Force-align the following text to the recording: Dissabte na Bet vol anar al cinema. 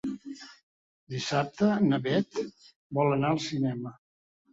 Dissabte 1.15 1.69
na 1.89 1.99
Bet 2.07 2.39
vol 3.01 3.13
anar 3.17 3.31
al 3.35 3.43
cinema. 3.49 3.93